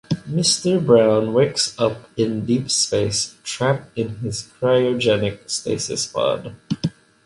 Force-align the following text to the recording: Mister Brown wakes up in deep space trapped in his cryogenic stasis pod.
Mister 0.25 0.79
Brown 0.79 1.31
wakes 1.31 1.77
up 1.79 2.09
in 2.17 2.43
deep 2.43 2.71
space 2.71 3.35
trapped 3.43 3.95
in 3.95 4.15
his 4.15 4.49
cryogenic 4.59 5.47
stasis 5.47 6.07
pod. 6.07 6.55